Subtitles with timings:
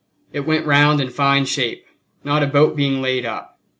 [0.33, 1.85] It went round in fine shape,
[2.23, 3.59] not a boat being laid up.